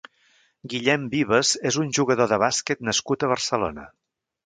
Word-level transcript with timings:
Guillem 0.73 1.03
Vives 1.11 1.53
és 1.73 1.79
un 1.85 1.93
jugador 1.99 2.33
de 2.35 2.43
bàsquet 2.47 2.85
nascut 2.91 3.27
a 3.29 3.35
Barcelona. 3.37 3.91